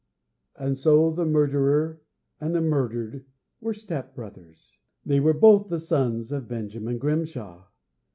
[0.55, 2.01] And so the murderer
[2.39, 3.23] and the murdered
[3.59, 4.79] were step brothers!
[5.05, 7.67] They were both the sons of Benjamin Grimshaw!